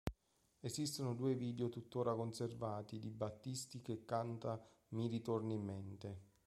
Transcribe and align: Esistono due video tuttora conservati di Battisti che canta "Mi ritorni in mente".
Esistono 0.61 1.13
due 1.13 1.35
video 1.35 1.69
tuttora 1.69 2.15
conservati 2.15 2.97
di 2.97 3.11
Battisti 3.11 3.83
che 3.83 4.03
canta 4.03 4.59
"Mi 4.95 5.05
ritorni 5.05 5.53
in 5.53 5.61
mente". 5.63 6.19